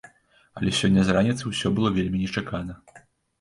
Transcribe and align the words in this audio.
Але 0.61 0.71
сёння 0.77 1.03
з 1.09 1.15
раніцы 1.17 1.43
ўсё 1.51 1.67
было 1.77 1.93
вельмі 1.99 2.23
нечакана. 2.23 2.73